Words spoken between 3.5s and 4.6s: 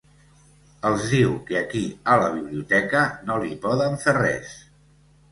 poden fer res.